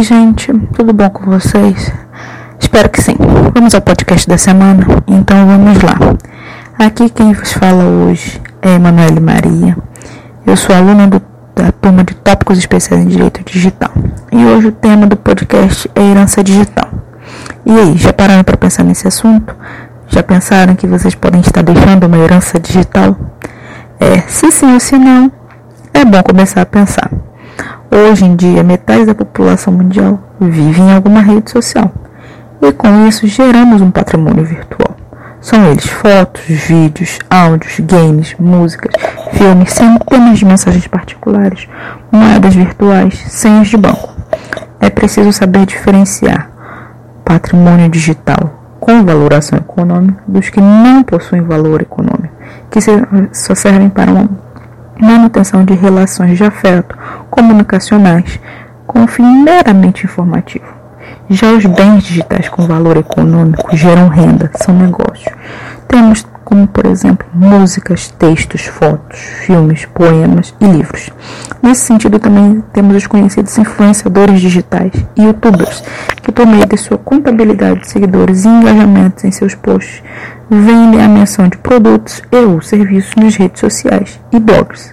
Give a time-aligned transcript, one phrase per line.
[0.00, 1.92] Oi, gente, tudo bom com vocês?
[2.58, 3.16] Espero que sim.
[3.52, 4.82] Vamos ao podcast da semana?
[5.06, 5.94] Então vamos lá.
[6.78, 9.76] Aqui quem vos fala hoje é Emanuele Maria.
[10.46, 11.20] Eu sou aluna do,
[11.54, 13.90] da turma de tópicos especiais em direito digital.
[14.32, 16.88] E hoje o tema do podcast é herança digital.
[17.66, 19.54] E aí, já pararam para pensar nesse assunto?
[20.08, 23.18] Já pensaram que vocês podem estar deixando uma herança digital?
[24.00, 25.30] É, se sim ou se não,
[25.92, 27.10] é bom começar a pensar.
[27.92, 31.90] Hoje em dia, metade da população mundial vive em alguma rede social.
[32.62, 34.96] E com isso geramos um patrimônio virtual.
[35.40, 38.92] São eles fotos, vídeos, áudios, games, músicas,
[39.32, 41.66] filmes, centenas de mensagens particulares,
[42.12, 44.10] moedas virtuais, senhas de banco.
[44.78, 46.48] É preciso saber diferenciar
[47.24, 52.34] patrimônio digital com valoração econômica dos que não possuem valor econômico,
[52.70, 52.78] que
[53.32, 54.28] só servem para uma
[55.00, 56.96] manutenção de relações de afeto
[57.30, 58.40] comunicacionais
[58.86, 60.66] com fim meramente informativo.
[61.28, 65.32] Já os bens digitais com valor econômico geram renda, são negócios.
[65.86, 71.10] Temos como, por exemplo, músicas, textos, fotos, filmes, poemas e livros.
[71.62, 75.84] Nesse sentido, também temos os conhecidos influenciadores digitais e youtubers,
[76.20, 80.02] que, por meio de sua contabilidade de seguidores e engajamentos em seus posts,
[80.50, 84.92] vendem a menção de produtos e ou serviços nas redes sociais e blogs.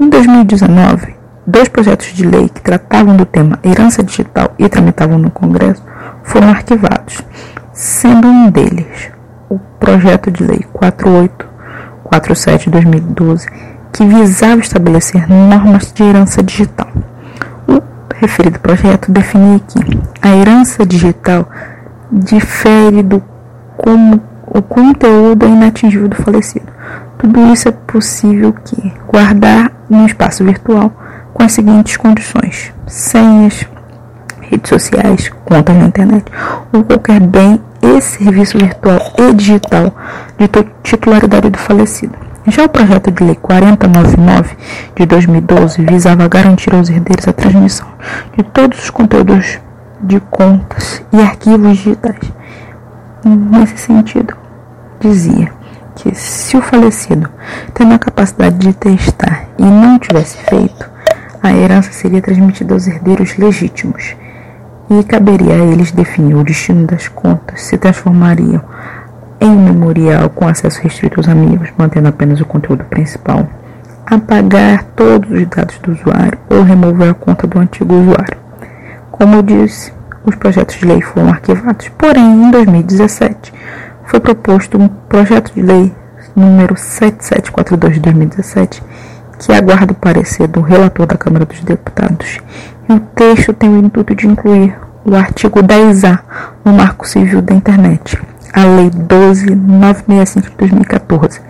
[0.00, 1.17] Em 2019,
[1.48, 5.82] dois projetos de lei que tratavam do tema herança digital e tramitavam no Congresso
[6.22, 7.22] foram arquivados,
[7.72, 9.10] sendo um deles
[9.48, 13.46] o projeto de lei 4847/2012,
[13.90, 16.88] que visava estabelecer normas de herança digital.
[17.66, 17.80] O
[18.14, 19.78] referido projeto definia que
[20.20, 21.48] a herança digital
[22.12, 23.22] difere do
[23.74, 26.66] como o conteúdo é inatingível do falecido.
[27.16, 30.92] Tudo isso é possível que guardar no espaço virtual
[31.38, 33.64] com as seguintes condições: senhas,
[34.40, 36.24] redes sociais, contas na internet
[36.72, 39.94] ou qualquer bem e serviço virtual e digital
[40.36, 40.48] de
[40.82, 42.14] titularidade do falecido.
[42.48, 44.56] Já o projeto de lei 4099
[44.96, 47.86] de 2012 visava garantir aos herdeiros a transmissão
[48.36, 49.58] de todos os conteúdos
[50.00, 52.32] de contas e arquivos digitais.
[53.24, 54.34] Nesse sentido,
[54.98, 55.52] dizia
[55.94, 57.28] que se o falecido,
[57.74, 60.97] tendo a capacidade de testar e não tivesse feito,
[61.42, 64.16] a herança seria transmitida aos herdeiros legítimos
[64.90, 68.62] e caberia a eles definir o destino das contas, se transformariam
[69.40, 73.46] em memorial com acesso restrito aos amigos, mantendo apenas o conteúdo principal,
[74.06, 78.36] apagar todos os dados do usuário ou remover a conta do antigo usuário.
[79.10, 79.92] Como eu disse,
[80.24, 83.52] os projetos de lei foram arquivados, porém, em 2017,
[84.06, 85.94] foi proposto um projeto de lei
[86.34, 88.82] número 7742 de 2017,
[89.38, 92.40] que aguarda o parecer do relator da Câmara dos Deputados
[92.88, 96.20] e o texto tem o intuito de incluir o artigo 10A
[96.64, 98.18] no Marco Civil da Internet,
[98.52, 101.40] a Lei 12965 de 2014,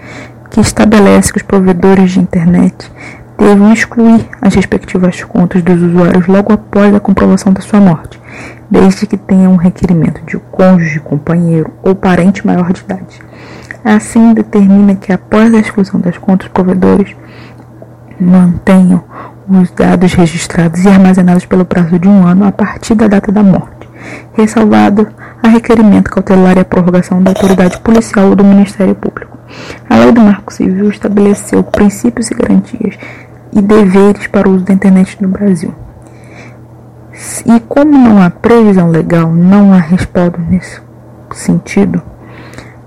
[0.51, 2.91] que estabelece que os provedores de internet
[3.39, 8.21] devem excluir as respectivas contas dos usuários logo após a comprovação da sua morte,
[8.69, 13.23] desde que tenha um requerimento de cônjuge, companheiro ou parente maior de idade.
[13.85, 17.15] Assim, determina que após a exclusão das contas, provedores
[18.21, 19.03] mantenham
[19.49, 23.43] os dados registrados e armazenados pelo prazo de um ano a partir da data da
[23.43, 23.89] morte,
[24.35, 25.09] ressalvado
[25.43, 29.39] a requerimento cautelar e a prorrogação da autoridade policial ou do Ministério Público.
[29.89, 32.99] A Lei do Marco Civil estabeleceu princípios e garantias
[33.53, 35.75] e deveres para o uso da internet no Brasil.
[37.47, 40.81] E como não há previsão legal, não há respaldo nesse
[41.33, 42.03] sentido,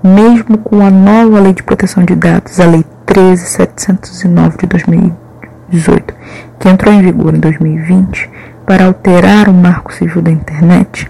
[0.04, 6.14] mesmo com a nova Lei de Proteção de Dados, a Lei 13709 de 2018,
[6.60, 8.30] que entrou em vigor em 2020
[8.66, 11.10] para alterar o marco civil da internet,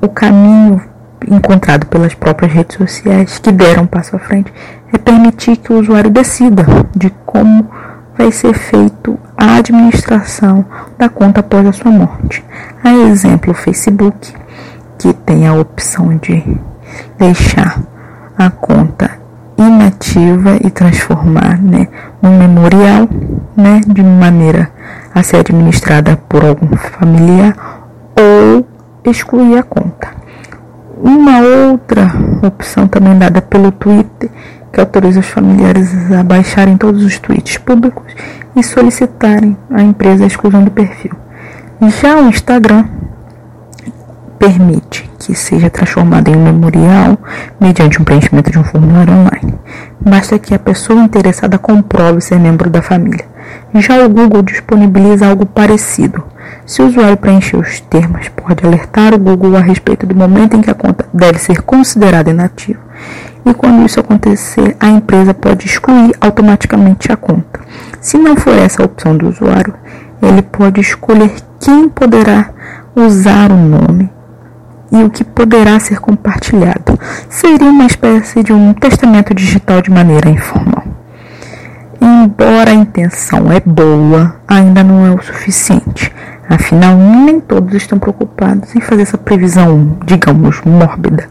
[0.00, 0.82] o caminho
[1.30, 4.52] encontrado pelas próprias redes sociais que deram um passo à frente
[4.92, 6.64] é permitir que o usuário decida
[6.94, 7.68] de como
[8.16, 10.64] vai ser feito a administração
[10.98, 12.44] da conta após a sua morte.
[12.82, 14.32] A exemplo, o Facebook,
[14.98, 16.58] que tem a opção de
[17.18, 17.82] deixar
[18.36, 19.10] a conta
[19.56, 21.88] inativa e transformar né,
[22.20, 23.08] num memorial
[23.56, 24.70] né, de maneira
[25.14, 27.56] a ser administrada por algum familiar
[28.18, 28.66] ou
[29.04, 30.08] excluir a conta.
[30.96, 34.30] Uma outra opção também dada pelo Twitter,
[34.72, 38.12] que autoriza os familiares a baixarem todos os tweets públicos
[38.56, 41.12] e solicitarem à empresa a exclusão do perfil.
[42.00, 42.86] Já o Instagram
[44.44, 47.16] permite que seja transformado em um memorial
[47.58, 49.54] mediante um preenchimento de um formulário online.
[49.98, 53.24] Basta que a pessoa interessada comprove ser membro da família.
[53.76, 56.22] Já o Google disponibiliza algo parecido.
[56.66, 60.60] Se o usuário preencher os termos, pode alertar o Google a respeito do momento em
[60.60, 62.80] que a conta deve ser considerada inativa.
[63.46, 67.60] E quando isso acontecer, a empresa pode excluir automaticamente a conta.
[67.98, 69.72] Se não for essa a opção do usuário,
[70.20, 72.50] ele pode escolher quem poderá
[72.94, 74.13] usar o nome
[74.94, 76.98] e o que poderá ser compartilhado.
[77.28, 80.84] Seria uma espécie de um testamento digital de maneira informal.
[82.00, 86.12] Embora a intenção é boa, ainda não é o suficiente.
[86.48, 91.28] Afinal, nem todos estão preocupados em fazer essa previsão, digamos, mórbida,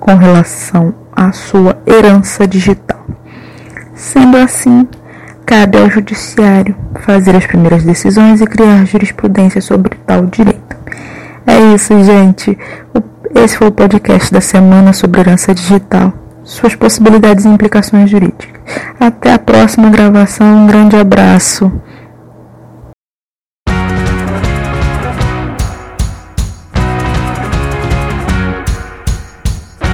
[0.00, 3.00] com relação à sua herança digital.
[3.94, 4.86] Sendo assim,
[5.46, 10.65] cabe ao Judiciário fazer as primeiras decisões e criar jurisprudência sobre tal direito.
[11.46, 12.58] É isso, gente.
[13.34, 16.12] Esse foi o podcast da semana sobre herança digital,
[16.42, 18.60] suas possibilidades e implicações jurídicas.
[18.98, 20.64] Até a próxima gravação.
[20.64, 21.70] Um grande abraço.